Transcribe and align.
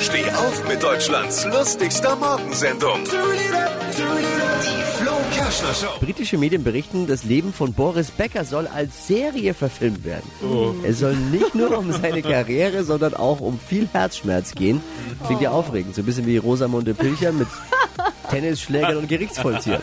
Steh 0.00 0.28
auf 0.30 0.68
mit 0.68 0.82
Deutschlands 0.82 1.44
lustigster 1.44 2.16
Morgensendung. 2.16 3.04
Die 3.04 4.82
Flo 5.02 5.12
Kerschner 5.34 5.74
Show. 5.74 5.98
Britische 6.00 6.36
Medien 6.38 6.64
berichten, 6.64 7.06
das 7.06 7.24
Leben 7.24 7.52
von 7.52 7.72
Boris 7.72 8.10
Becker 8.10 8.44
soll 8.44 8.66
als 8.66 9.06
Serie 9.06 9.54
verfilmt 9.54 10.04
werden. 10.04 10.30
Es 10.84 10.98
soll 11.00 11.14
nicht 11.14 11.54
nur 11.54 11.76
um 11.78 11.92
seine 11.92 12.22
Karriere, 12.22 12.84
sondern 12.84 13.14
auch 13.14 13.40
um 13.40 13.58
viel 13.58 13.88
Herzschmerz 13.92 14.52
gehen. 14.54 14.80
Klingt 15.26 15.42
ja 15.42 15.50
aufregend, 15.50 15.94
so 15.94 16.02
ein 16.02 16.06
bisschen 16.06 16.26
wie 16.26 16.36
Rosamunde 16.38 16.94
Pilcher 16.94 17.32
mit 17.32 17.48
Tennisschlägern 18.30 18.96
und 18.96 19.08
Gerichtsvollziehern. 19.08 19.82